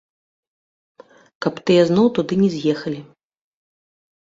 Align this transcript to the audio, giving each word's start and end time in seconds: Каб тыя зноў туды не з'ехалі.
Каб 1.47 1.53
тыя 1.69 1.83
зноў 1.91 2.07
туды 2.17 2.33
не 2.43 2.49
з'ехалі. 2.57 3.01